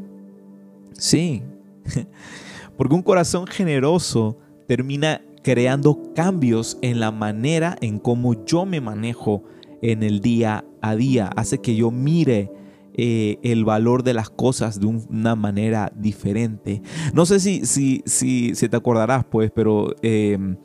Sí, 0.92 1.42
porque 2.76 2.94
un 2.94 3.02
corazón 3.02 3.46
generoso 3.46 4.38
termina 4.66 5.22
creando 5.42 6.01
cambios 6.14 6.78
en 6.82 7.00
la 7.00 7.10
manera 7.10 7.76
en 7.80 7.98
cómo 7.98 8.44
yo 8.44 8.66
me 8.66 8.80
manejo 8.80 9.44
en 9.82 10.02
el 10.02 10.20
día 10.20 10.64
a 10.80 10.96
día. 10.96 11.30
Hace 11.36 11.58
que 11.58 11.74
yo 11.74 11.90
mire 11.90 12.50
eh, 12.94 13.38
el 13.42 13.64
valor 13.64 14.02
de 14.02 14.12
las 14.12 14.28
cosas 14.28 14.78
de 14.78 14.86
una 14.86 15.34
manera 15.34 15.92
diferente. 15.96 16.82
No 17.14 17.24
sé 17.24 17.40
si, 17.40 17.64
si, 17.64 18.02
si, 18.04 18.52
te 18.68 18.76
acordarás, 18.76 19.24
pues, 19.24 19.50
pero 19.50 19.94
em, 20.02 20.56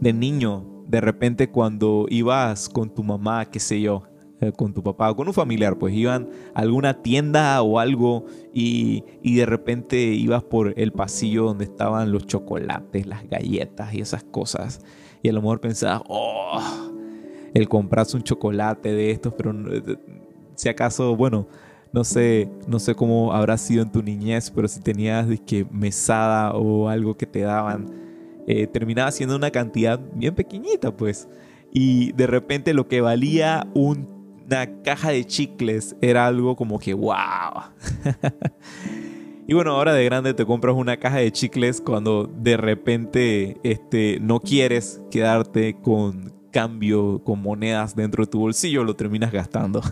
de 0.00 0.12
niño, 0.12 0.84
de 0.88 1.00
repente 1.00 1.50
cuando 1.50 2.06
ibas 2.08 2.70
con 2.70 2.92
tu 2.92 3.04
mamá, 3.04 3.44
qué 3.44 3.60
sé 3.60 3.82
yo, 3.82 4.04
eh, 4.40 4.52
con 4.52 4.72
tu 4.72 4.84
papá 4.84 5.10
o 5.10 5.16
con 5.16 5.26
un 5.26 5.34
familiar, 5.34 5.78
pues 5.78 5.92
iban 5.94 6.28
a 6.54 6.60
alguna 6.60 7.02
tienda 7.02 7.60
o 7.62 7.80
algo 7.80 8.24
y, 8.52 9.02
de 9.24 9.46
repente 9.46 9.98
ibas 9.98 10.44
por 10.44 10.74
el 10.78 10.92
pasillo 10.92 11.44
donde 11.44 11.64
estaban 11.64 12.12
los 12.12 12.24
chocolates, 12.24 13.06
las 13.06 13.28
galletas 13.28 13.92
y 13.94 14.00
esas 14.00 14.22
cosas. 14.22 14.80
Y 15.24 15.28
a 15.28 15.32
lo 15.32 15.42
mejor 15.42 15.60
pensabas, 15.60 16.02
oh, 16.08 16.60
el 17.52 17.68
comprarse 17.68 18.16
un 18.16 18.22
chocolate 18.22 18.92
de 18.92 19.10
estos, 19.10 19.34
pero 19.34 19.52
si 20.54 20.68
acaso, 20.68 21.16
bueno, 21.16 21.48
no 21.92 22.04
sé, 22.04 22.48
no 22.68 22.78
sé 22.78 22.94
cómo 22.94 23.32
habrá 23.32 23.58
sido 23.58 23.82
en 23.82 23.90
tu 23.90 24.04
niñez, 24.04 24.52
pero 24.52 24.68
si 24.68 24.80
tenías 24.80 25.26
que 25.46 25.66
mesada 25.72 26.52
o 26.52 26.88
algo 26.88 27.16
que 27.16 27.26
te 27.26 27.40
daban, 27.40 27.86
eh, 28.46 28.68
terminaba 28.68 29.10
siendo 29.10 29.34
una 29.34 29.50
cantidad 29.50 29.98
bien 30.14 30.36
pequeñita, 30.36 30.96
pues. 30.96 31.28
Y 31.72 32.12
de 32.12 32.28
repente 32.28 32.72
lo 32.72 32.86
que 32.86 33.00
valía 33.00 33.66
un 33.74 34.17
una 34.48 34.82
caja 34.82 35.10
de 35.10 35.26
chicles 35.26 35.94
era 36.00 36.26
algo 36.26 36.56
como 36.56 36.78
que 36.78 36.94
wow. 36.94 37.14
y 39.46 39.52
bueno, 39.52 39.72
ahora 39.72 39.92
de 39.92 40.04
grande 40.04 40.32
te 40.32 40.46
compras 40.46 40.74
una 40.74 40.96
caja 40.96 41.18
de 41.18 41.30
chicles 41.30 41.82
cuando 41.82 42.24
de 42.24 42.56
repente 42.56 43.58
este, 43.62 44.18
no 44.20 44.40
quieres 44.40 45.02
quedarte 45.10 45.76
con 45.82 46.32
cambio, 46.50 47.22
con 47.24 47.42
monedas 47.42 47.94
dentro 47.94 48.24
de 48.24 48.30
tu 48.30 48.40
bolsillo, 48.40 48.84
lo 48.84 48.96
terminas 48.96 49.30
gastando. 49.30 49.82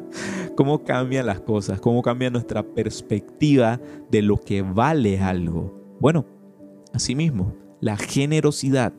¿Cómo 0.56 0.82
cambian 0.84 1.26
las 1.26 1.40
cosas? 1.40 1.78
¿Cómo 1.78 2.00
cambia 2.00 2.30
nuestra 2.30 2.62
perspectiva 2.62 3.78
de 4.10 4.22
lo 4.22 4.38
que 4.38 4.62
vale 4.62 5.20
algo? 5.20 5.96
Bueno, 6.00 6.24
así 6.94 7.14
mismo, 7.14 7.54
la 7.80 7.98
generosidad, 7.98 8.94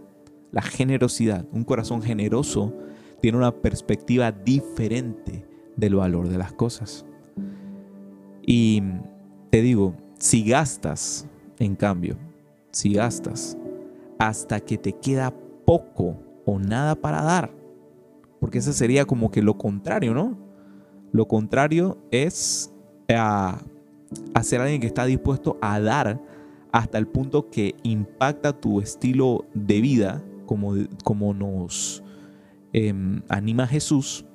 la 0.51 0.61
generosidad, 0.61 1.47
un 1.51 1.63
corazón 1.63 2.03
generoso 2.03 2.75
tiene 3.21 3.37
una 3.37 3.51
perspectiva 3.51 4.31
diferente 4.31 5.45
del 5.75 5.95
valor 5.95 6.27
de 6.29 6.37
las 6.37 6.53
cosas. 6.53 7.05
Y 8.45 8.81
te 9.49 9.61
digo, 9.61 9.95
si 10.17 10.43
gastas, 10.43 11.27
en 11.59 11.75
cambio, 11.75 12.17
si 12.71 12.93
gastas 12.93 13.57
hasta 14.17 14.59
que 14.59 14.77
te 14.77 14.93
queda 14.93 15.33
poco 15.65 16.17
o 16.45 16.59
nada 16.59 16.95
para 16.95 17.21
dar, 17.21 17.51
porque 18.39 18.59
ese 18.59 18.73
sería 18.73 19.05
como 19.05 19.31
que 19.31 19.41
lo 19.41 19.57
contrario, 19.57 20.13
¿no? 20.13 20.37
Lo 21.11 21.27
contrario 21.27 21.97
es 22.11 22.73
a, 23.09 23.61
ser 24.41 24.61
alguien 24.61 24.81
que 24.81 24.87
está 24.87 25.05
dispuesto 25.05 25.57
a 25.61 25.79
dar 25.79 26.21
hasta 26.71 26.97
el 26.97 27.07
punto 27.07 27.49
que 27.49 27.75
impacta 27.83 28.53
tu 28.53 28.79
estilo 28.79 29.45
de 29.53 29.81
vida, 29.81 30.23
como, 30.45 30.73
como 31.03 31.33
nos 31.33 32.03
Em, 32.73 33.21
anima 33.29 33.63
a 33.63 33.67
Jesús, 33.67 34.25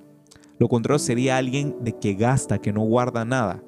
lo 0.59 0.69
contrario 0.69 0.99
sería 0.99 1.37
alguien 1.37 1.76
de 1.83 1.99
que 1.99 2.14
gasta, 2.14 2.59
que 2.59 2.73
no 2.73 2.83
guarda 2.83 3.25
nada, 3.25 3.62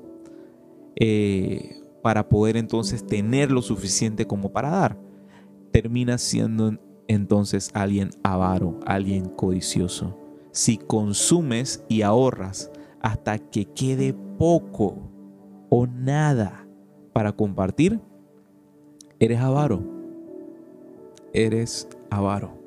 eh, 0.96 1.82
para 2.02 2.28
poder 2.28 2.56
entonces 2.56 3.04
tener 3.04 3.50
lo 3.50 3.62
suficiente 3.62 4.26
como 4.26 4.52
para 4.52 4.70
dar. 4.70 5.06
termina 5.72 6.16
siendo 6.16 6.78
entonces 7.06 7.70
alguien 7.74 8.08
avaro, 8.22 8.80
alguien 8.86 9.26
codicioso. 9.26 10.16
Si 10.52 10.78
consumes 10.78 11.84
y 11.86 12.00
ahorras 12.00 12.70
hasta 13.02 13.38
que 13.38 13.66
quede 13.66 14.14
poco 14.38 14.96
o 15.68 15.86
nada 15.86 16.66
para 17.12 17.32
compartir, 17.32 18.00
eres 19.18 19.40
avaro. 19.40 19.82
Eres 21.34 21.88
avaro. 22.08 22.65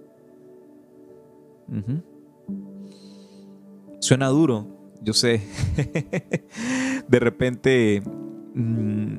Suena 4.00 4.28
duro, 4.28 4.68
yo 5.02 5.14
sé. 5.14 5.42
de 7.08 7.20
repente 7.20 8.02
mm, 8.54 9.18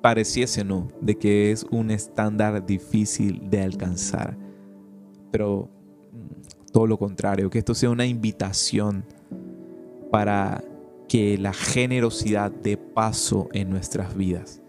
pareciese, 0.00 0.64
¿no? 0.64 0.88
De 1.00 1.16
que 1.16 1.50
es 1.50 1.66
un 1.70 1.90
estándar 1.90 2.64
difícil 2.64 3.50
de 3.50 3.62
alcanzar. 3.62 4.36
Pero 5.30 5.68
mm, 6.12 6.70
todo 6.72 6.86
lo 6.86 6.98
contrario, 6.98 7.50
que 7.50 7.58
esto 7.58 7.74
sea 7.74 7.90
una 7.90 8.06
invitación 8.06 9.04
para 10.10 10.64
que 11.08 11.38
la 11.38 11.52
generosidad 11.52 12.50
dé 12.50 12.76
paso 12.76 13.48
en 13.52 13.70
nuestras 13.70 14.16
vidas, 14.16 14.62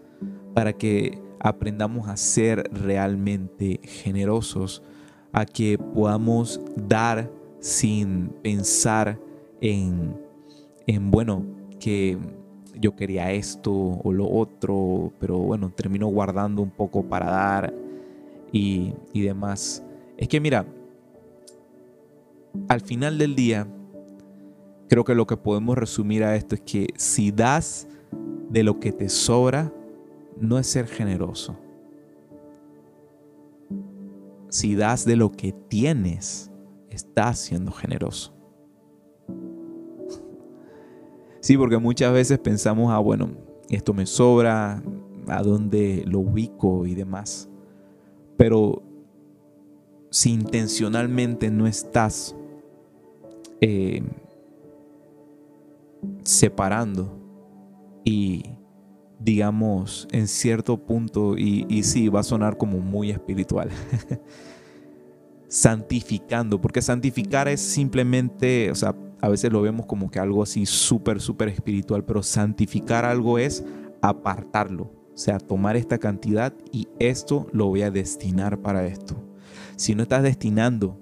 para 0.54 0.72
que 0.72 1.20
aprendamos 1.38 2.08
a 2.08 2.16
ser 2.16 2.70
realmente 2.72 3.80
generosos, 3.84 4.82
a 5.32 5.44
que 5.44 5.78
podamos 5.78 6.60
dar 6.76 7.30
sin 7.60 8.30
pensar 8.42 9.18
en, 9.60 10.16
en 10.86 11.10
bueno, 11.10 11.44
que 11.78 12.18
yo 12.80 12.96
quería 12.96 13.30
esto 13.32 13.72
o 13.72 14.12
lo 14.12 14.28
otro, 14.28 15.12
pero 15.18 15.38
bueno, 15.38 15.70
termino 15.70 16.06
guardando 16.08 16.62
un 16.62 16.70
poco 16.70 17.02
para 17.02 17.26
dar 17.26 17.74
y, 18.52 18.94
y 19.12 19.20
demás. 19.22 19.84
Es 20.16 20.28
que 20.28 20.40
mira, 20.40 20.66
al 22.68 22.80
final 22.80 23.18
del 23.18 23.34
día, 23.34 23.66
creo 24.88 25.04
que 25.04 25.14
lo 25.14 25.26
que 25.26 25.36
podemos 25.36 25.76
resumir 25.76 26.24
a 26.24 26.36
esto 26.36 26.54
es 26.54 26.62
que 26.62 26.88
si 26.96 27.30
das 27.30 27.86
de 28.48 28.62
lo 28.62 28.80
que 28.80 28.92
te 28.92 29.08
sobra, 29.08 29.72
no 30.40 30.58
es 30.58 30.66
ser 30.66 30.86
generoso. 30.86 31.56
Si 34.50 34.74
das 34.74 35.04
de 35.04 35.16
lo 35.16 35.32
que 35.32 35.52
tienes, 35.52 36.50
estás 36.90 37.38
siendo 37.38 37.72
generoso. 37.72 38.34
Sí, 41.40 41.56
porque 41.56 41.78
muchas 41.78 42.12
veces 42.12 42.38
pensamos, 42.38 42.92
ah, 42.92 42.98
bueno, 42.98 43.30
esto 43.70 43.94
me 43.94 44.04
sobra, 44.04 44.82
a 45.28 45.42
dónde 45.42 46.04
lo 46.06 46.20
ubico 46.20 46.86
y 46.86 46.94
demás. 46.94 47.48
Pero 48.36 48.82
si 50.10 50.32
intencionalmente 50.32 51.50
no 51.50 51.66
estás 51.66 52.36
eh, 53.60 54.02
separando 56.24 57.16
y 58.04 58.44
digamos 59.20 60.08
en 60.10 60.26
cierto 60.26 60.78
punto, 60.78 61.36
y, 61.36 61.66
y 61.68 61.84
sí, 61.84 62.08
va 62.08 62.20
a 62.20 62.24
sonar 62.24 62.56
como 62.56 62.78
muy 62.78 63.10
espiritual, 63.10 63.68
santificando, 65.48 66.60
porque 66.60 66.82
santificar 66.82 67.46
es 67.46 67.60
simplemente, 67.60 68.70
o 68.70 68.74
sea, 68.74 68.94
a 69.20 69.28
veces 69.28 69.52
lo 69.52 69.60
vemos 69.60 69.86
como 69.86 70.10
que 70.10 70.18
algo 70.18 70.42
así 70.42 70.64
súper, 70.64 71.20
súper 71.20 71.48
espiritual, 71.48 72.04
pero 72.04 72.22
santificar 72.22 73.04
algo 73.04 73.38
es 73.38 73.64
apartarlo, 74.00 74.84
o 74.84 75.18
sea, 75.18 75.38
tomar 75.38 75.76
esta 75.76 75.98
cantidad 75.98 76.54
y 76.72 76.88
esto 76.98 77.46
lo 77.52 77.66
voy 77.66 77.82
a 77.82 77.90
destinar 77.90 78.60
para 78.60 78.86
esto. 78.86 79.22
Si 79.76 79.94
no 79.94 80.02
estás 80.02 80.22
destinando 80.22 80.98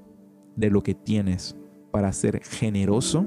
de 0.56 0.70
lo 0.70 0.82
que 0.82 0.94
tienes 0.94 1.56
para 1.92 2.12
ser 2.12 2.42
generoso, 2.42 3.26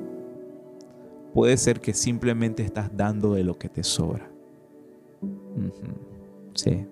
puede 1.33 1.55
ser 1.55 1.79
que 1.79 1.93
simplemente 1.93 2.63
estás 2.63 2.91
dando 2.93 3.33
de 3.33 3.43
lo 3.43 3.57
que 3.57 3.69
te 3.69 3.83
sobra. 3.83 4.30
Sí. 6.53 6.85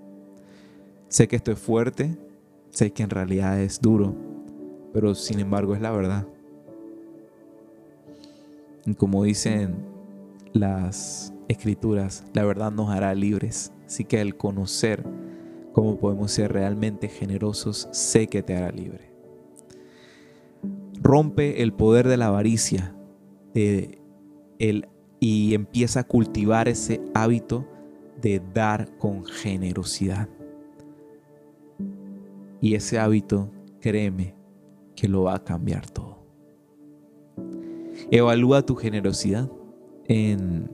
Sé 1.07 1.27
que 1.27 1.35
esto 1.35 1.51
es 1.51 1.59
fuerte, 1.59 2.17
sé 2.69 2.91
que 2.91 3.03
en 3.03 3.09
realidad 3.09 3.59
es 3.59 3.81
duro, 3.81 4.15
pero 4.93 5.15
sin 5.15 5.39
embargo 5.39 5.75
es 5.75 5.81
la 5.81 5.91
verdad. 5.91 6.27
Y 8.85 8.93
como 8.93 9.23
dicen 9.23 9.85
las 10.53 11.33
escrituras, 11.47 12.23
la 12.33 12.45
verdad 12.45 12.71
nos 12.71 12.89
hará 12.89 13.13
libres. 13.15 13.73
Así 13.85 14.05
que 14.05 14.21
el 14.21 14.37
conocer 14.37 15.03
cómo 15.73 15.97
podemos 15.97 16.31
ser 16.31 16.53
realmente 16.53 17.07
generosos, 17.07 17.89
sé 17.91 18.27
que 18.27 18.43
te 18.43 18.55
hará 18.55 18.71
libre. 18.71 19.09
Rompe 21.01 21.63
el 21.63 21.73
poder 21.73 22.07
de 22.07 22.17
la 22.17 22.27
avaricia 22.27 22.95
y 23.53 25.53
empieza 25.53 26.01
a 26.01 26.03
cultivar 26.03 26.67
ese 26.67 27.01
hábito 27.13 27.65
de 28.21 28.41
dar 28.53 28.97
con 28.97 29.25
generosidad. 29.25 30.29
Y 32.61 32.75
ese 32.75 32.99
hábito, 32.99 33.49
créeme, 33.79 34.35
que 34.95 35.07
lo 35.07 35.23
va 35.23 35.35
a 35.35 35.43
cambiar 35.43 35.89
todo. 35.89 36.19
Evalúa 38.11 38.65
tu 38.65 38.75
generosidad 38.75 39.49
en 40.05 40.69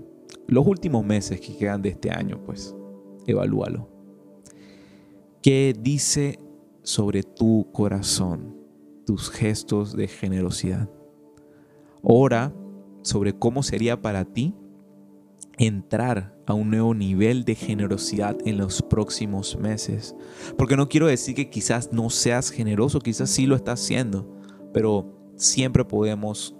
los 0.47 0.65
últimos 0.65 1.05
meses 1.05 1.39
que 1.39 1.57
quedan 1.57 1.81
de 1.81 1.89
este 1.89 2.11
año, 2.11 2.39
pues. 2.45 2.75
Evalúalo. 3.27 3.89
¿Qué 5.41 5.75
dice 5.79 6.39
sobre 6.83 7.23
tu 7.23 7.67
corazón 7.71 8.55
tus 9.05 9.29
gestos 9.29 9.95
de 9.95 10.07
generosidad? 10.07 10.89
Ora 12.01 12.53
sobre 13.01 13.33
cómo 13.33 13.61
sería 13.63 14.01
para 14.01 14.25
ti 14.25 14.55
entrar 15.57 16.34
a 16.45 16.53
un 16.53 16.69
nuevo 16.69 16.93
nivel 16.93 17.43
de 17.43 17.55
generosidad 17.55 18.37
en 18.45 18.57
los 18.57 18.81
próximos 18.81 19.57
meses. 19.57 20.15
Porque 20.57 20.77
no 20.77 20.89
quiero 20.89 21.07
decir 21.07 21.35
que 21.35 21.49
quizás 21.49 21.91
no 21.91 22.09
seas 22.09 22.49
generoso, 22.49 22.99
quizás 22.99 23.29
sí 23.29 23.45
lo 23.45 23.55
estás 23.55 23.81
haciendo, 23.81 24.27
pero 24.73 25.11
siempre 25.35 25.83
podemos 25.85 26.55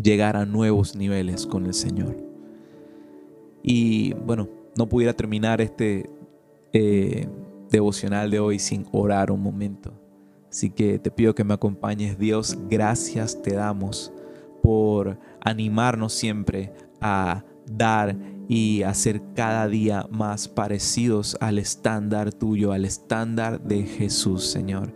llegar 0.00 0.36
a 0.36 0.46
nuevos 0.46 0.94
niveles 0.96 1.46
con 1.46 1.66
el 1.66 1.74
Señor. 1.74 2.16
Y 3.62 4.14
bueno, 4.14 4.48
no 4.76 4.88
pudiera 4.88 5.12
terminar 5.12 5.60
este 5.60 6.08
eh, 6.72 7.28
devocional 7.70 8.30
de 8.30 8.40
hoy 8.40 8.58
sin 8.58 8.86
orar 8.92 9.30
un 9.30 9.42
momento. 9.42 9.92
Así 10.50 10.70
que 10.70 10.98
te 10.98 11.10
pido 11.10 11.34
que 11.34 11.44
me 11.44 11.54
acompañes. 11.54 12.18
Dios, 12.18 12.58
gracias 12.68 13.40
te 13.40 13.54
damos 13.54 14.12
por 14.62 15.18
animarnos 15.40 16.12
siempre 16.12 16.72
a 17.00 17.44
dar 17.70 18.16
y 18.48 18.82
hacer 18.82 19.22
cada 19.34 19.68
día 19.68 20.06
más 20.10 20.48
parecidos 20.48 21.36
al 21.40 21.58
estándar 21.58 22.32
tuyo, 22.32 22.72
al 22.72 22.84
estándar 22.84 23.62
de 23.62 23.84
Jesús, 23.84 24.44
Señor. 24.46 24.92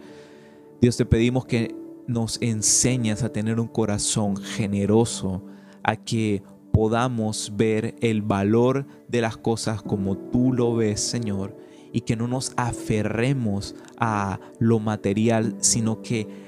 Dios, 0.80 0.96
te 0.96 1.06
pedimos 1.06 1.46
que 1.46 1.74
nos 2.06 2.42
enseñas 2.42 3.22
a 3.22 3.32
tener 3.32 3.60
un 3.60 3.68
corazón 3.68 4.36
generoso, 4.36 5.44
a 5.82 5.96
que 5.96 6.42
podamos 6.72 7.52
ver 7.56 7.94
el 8.00 8.22
valor 8.22 8.86
de 9.08 9.20
las 9.20 9.36
cosas 9.36 9.80
como 9.80 10.18
tú 10.18 10.52
lo 10.52 10.74
ves, 10.74 11.00
Señor, 11.00 11.56
y 11.92 12.00
que 12.00 12.16
no 12.16 12.26
nos 12.26 12.52
aferremos 12.56 13.76
a 13.96 14.40
lo 14.58 14.80
material, 14.80 15.56
sino 15.60 16.02
que 16.02 16.43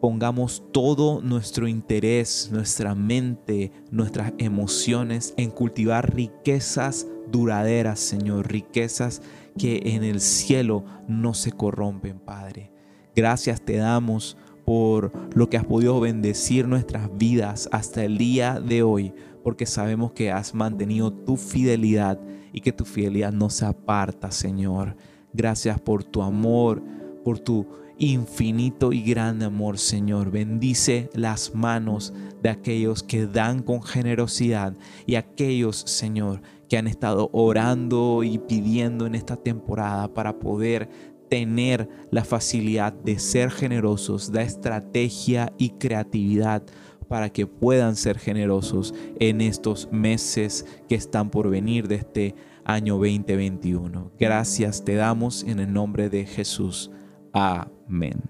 pongamos 0.00 0.62
todo 0.72 1.20
nuestro 1.20 1.68
interés, 1.68 2.48
nuestra 2.50 2.94
mente, 2.94 3.70
nuestras 3.90 4.32
emociones 4.38 5.34
en 5.36 5.50
cultivar 5.50 6.14
riquezas 6.14 7.06
duraderas, 7.30 8.00
Señor, 8.00 8.50
riquezas 8.50 9.22
que 9.58 9.82
en 9.84 10.02
el 10.02 10.20
cielo 10.20 10.84
no 11.06 11.34
se 11.34 11.52
corrompen, 11.52 12.18
Padre. 12.18 12.72
Gracias 13.14 13.60
te 13.60 13.76
damos 13.76 14.36
por 14.64 15.12
lo 15.34 15.50
que 15.50 15.56
has 15.56 15.64
podido 15.64 16.00
bendecir 16.00 16.66
nuestras 16.66 17.16
vidas 17.18 17.68
hasta 17.72 18.04
el 18.04 18.18
día 18.18 18.60
de 18.60 18.82
hoy, 18.82 19.12
porque 19.42 19.66
sabemos 19.66 20.12
que 20.12 20.30
has 20.30 20.54
mantenido 20.54 21.12
tu 21.12 21.36
fidelidad 21.36 22.18
y 22.52 22.60
que 22.60 22.72
tu 22.72 22.84
fidelidad 22.84 23.32
no 23.32 23.50
se 23.50 23.66
aparta, 23.66 24.30
Señor. 24.30 24.96
Gracias 25.32 25.80
por 25.80 26.04
tu 26.04 26.22
amor, 26.22 26.82
por 27.24 27.38
tu 27.38 27.66
infinito 28.00 28.92
y 28.92 29.02
grande 29.02 29.44
amor, 29.44 29.78
Señor. 29.78 30.30
Bendice 30.32 31.10
las 31.14 31.54
manos 31.54 32.12
de 32.42 32.48
aquellos 32.48 33.02
que 33.02 33.26
dan 33.26 33.62
con 33.62 33.82
generosidad 33.82 34.74
y 35.06 35.14
aquellos, 35.14 35.76
Señor, 35.76 36.40
que 36.68 36.78
han 36.78 36.86
estado 36.86 37.28
orando 37.32 38.24
y 38.24 38.38
pidiendo 38.38 39.06
en 39.06 39.14
esta 39.14 39.36
temporada 39.36 40.12
para 40.12 40.38
poder 40.38 40.88
tener 41.28 41.88
la 42.10 42.24
facilidad 42.24 42.92
de 42.92 43.18
ser 43.18 43.50
generosos, 43.50 44.32
da 44.32 44.42
estrategia 44.42 45.52
y 45.58 45.70
creatividad 45.70 46.62
para 47.06 47.30
que 47.30 47.46
puedan 47.46 47.96
ser 47.96 48.18
generosos 48.18 48.94
en 49.18 49.40
estos 49.40 49.88
meses 49.92 50.64
que 50.88 50.94
están 50.94 51.30
por 51.30 51.50
venir 51.50 51.86
de 51.86 51.96
este 51.96 52.34
año 52.64 52.94
2021. 52.94 54.12
Gracias 54.18 54.84
te 54.84 54.94
damos 54.94 55.42
en 55.42 55.60
el 55.60 55.72
nombre 55.72 56.08
de 56.08 56.24
Jesús. 56.24 56.90
Amén. 57.32 58.20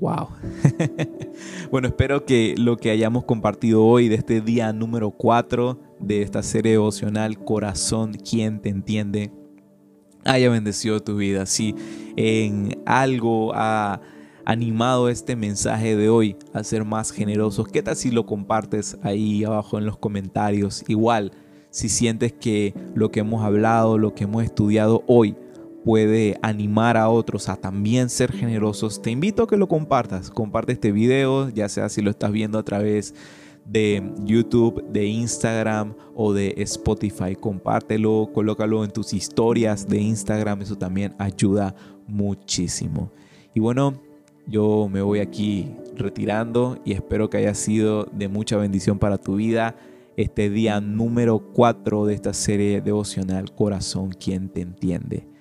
Wow. 0.00 0.28
bueno, 1.70 1.88
espero 1.88 2.24
que 2.24 2.54
lo 2.58 2.76
que 2.76 2.90
hayamos 2.90 3.24
compartido 3.24 3.84
hoy 3.84 4.08
de 4.08 4.16
este 4.16 4.40
día 4.40 4.72
número 4.72 5.10
4 5.12 5.80
de 6.00 6.22
esta 6.22 6.42
serie 6.42 6.72
devocional 6.72 7.38
Corazón, 7.38 8.14
quien 8.14 8.60
te 8.60 8.70
entiende, 8.70 9.30
haya 10.24 10.50
bendecido 10.50 11.00
tu 11.00 11.16
vida. 11.16 11.46
Si 11.46 11.74
en 12.16 12.82
algo 12.86 13.52
ha 13.54 14.00
animado 14.44 15.08
este 15.08 15.36
mensaje 15.36 15.96
de 15.96 16.08
hoy 16.08 16.36
a 16.52 16.64
ser 16.64 16.84
más 16.84 17.12
generosos, 17.12 17.68
¿qué 17.68 17.82
tal 17.82 17.96
si 17.96 18.10
lo 18.10 18.26
compartes 18.26 18.98
ahí 19.02 19.44
abajo 19.44 19.78
en 19.78 19.86
los 19.86 19.96
comentarios? 19.96 20.84
Igual, 20.88 21.32
si 21.70 21.88
sientes 21.88 22.32
que 22.32 22.74
lo 22.94 23.10
que 23.10 23.20
hemos 23.20 23.44
hablado, 23.44 23.96
lo 23.96 24.14
que 24.14 24.24
hemos 24.24 24.44
estudiado 24.44 25.02
hoy, 25.06 25.36
puede 25.84 26.38
animar 26.40 26.96
a 26.96 27.10
otros 27.10 27.50
a 27.50 27.56
también 27.56 28.08
ser 28.08 28.32
generosos, 28.32 29.02
te 29.02 29.10
invito 29.10 29.42
a 29.42 29.46
que 29.46 29.58
lo 29.58 29.68
compartas. 29.68 30.30
Comparte 30.30 30.72
este 30.72 30.92
video, 30.92 31.50
ya 31.50 31.68
sea 31.68 31.90
si 31.90 32.00
lo 32.00 32.10
estás 32.10 32.32
viendo 32.32 32.58
a 32.58 32.62
través 32.62 33.14
de 33.66 34.02
YouTube, 34.24 34.82
de 34.90 35.04
Instagram 35.04 35.94
o 36.14 36.32
de 36.32 36.54
Spotify. 36.58 37.36
Compártelo, 37.38 38.30
colócalo 38.32 38.82
en 38.82 38.90
tus 38.90 39.12
historias 39.12 39.86
de 39.86 40.00
Instagram, 40.00 40.62
eso 40.62 40.76
también 40.76 41.14
ayuda 41.18 41.74
muchísimo. 42.06 43.12
Y 43.54 43.60
bueno, 43.60 44.00
yo 44.46 44.88
me 44.90 45.02
voy 45.02 45.20
aquí 45.20 45.70
retirando 45.96 46.78
y 46.84 46.92
espero 46.92 47.28
que 47.28 47.36
haya 47.36 47.54
sido 47.54 48.04
de 48.10 48.28
mucha 48.28 48.56
bendición 48.56 48.98
para 48.98 49.18
tu 49.18 49.36
vida 49.36 49.76
este 50.16 50.48
día 50.48 50.80
número 50.80 51.40
4 51.52 52.06
de 52.06 52.14
esta 52.14 52.32
serie 52.32 52.80
devocional 52.80 53.52
Corazón, 53.54 54.10
quien 54.12 54.48
te 54.48 54.62
entiende. 54.62 55.33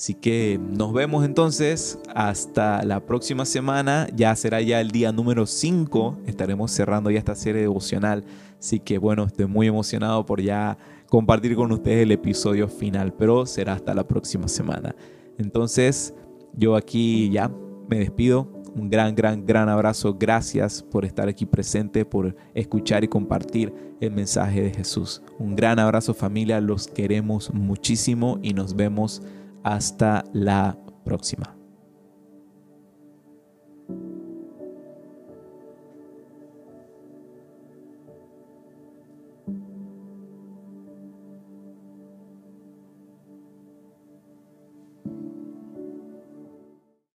Así 0.00 0.14
que 0.14 0.58
nos 0.58 0.94
vemos 0.94 1.26
entonces 1.26 1.98
hasta 2.14 2.82
la 2.84 3.04
próxima 3.04 3.44
semana. 3.44 4.08
Ya 4.16 4.34
será 4.34 4.62
ya 4.62 4.80
el 4.80 4.92
día 4.92 5.12
número 5.12 5.44
5. 5.44 6.20
Estaremos 6.24 6.70
cerrando 6.70 7.10
ya 7.10 7.18
esta 7.18 7.34
serie 7.34 7.60
devocional. 7.60 8.24
Así 8.58 8.80
que 8.80 8.96
bueno, 8.96 9.24
estoy 9.24 9.44
muy 9.44 9.66
emocionado 9.66 10.24
por 10.24 10.40
ya 10.40 10.78
compartir 11.10 11.54
con 11.54 11.70
ustedes 11.70 12.04
el 12.04 12.12
episodio 12.12 12.66
final. 12.66 13.12
Pero 13.12 13.44
será 13.44 13.74
hasta 13.74 13.92
la 13.92 14.08
próxima 14.08 14.48
semana. 14.48 14.94
Entonces 15.36 16.14
yo 16.54 16.76
aquí 16.76 17.28
ya 17.28 17.50
me 17.86 17.98
despido. 17.98 18.48
Un 18.74 18.88
gran, 18.88 19.14
gran, 19.14 19.44
gran 19.44 19.68
abrazo. 19.68 20.16
Gracias 20.18 20.82
por 20.82 21.04
estar 21.04 21.28
aquí 21.28 21.44
presente, 21.44 22.06
por 22.06 22.34
escuchar 22.54 23.04
y 23.04 23.08
compartir 23.08 23.70
el 24.00 24.12
mensaje 24.12 24.62
de 24.62 24.70
Jesús. 24.70 25.20
Un 25.38 25.54
gran 25.54 25.78
abrazo 25.78 26.14
familia. 26.14 26.58
Los 26.58 26.88
queremos 26.88 27.52
muchísimo 27.52 28.38
y 28.40 28.54
nos 28.54 28.74
vemos 28.74 29.20
hasta 29.62 30.24
la 30.32 30.76
próxima. 31.04 31.59